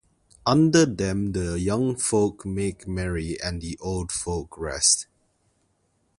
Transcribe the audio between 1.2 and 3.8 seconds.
the young folk make merry and the